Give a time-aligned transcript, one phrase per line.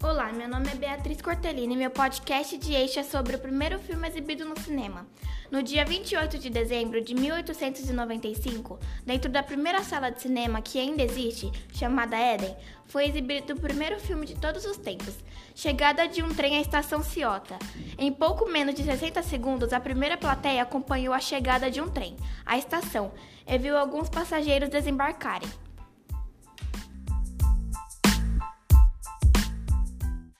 [0.00, 1.74] Olá, meu nome é Beatriz Cortelini.
[1.74, 5.04] e meu podcast de eixo é sobre o primeiro filme exibido no cinema.
[5.50, 11.02] No dia 28 de dezembro de 1895, dentro da primeira sala de cinema que ainda
[11.02, 12.56] existe, chamada Éden,
[12.86, 15.16] foi exibido o primeiro filme de todos os tempos,
[15.52, 17.58] Chegada de um Trem à Estação Ciota.
[17.98, 22.16] Em pouco menos de 60 segundos, a primeira plateia acompanhou a chegada de um trem
[22.46, 23.10] à estação
[23.44, 25.48] e viu alguns passageiros desembarcarem.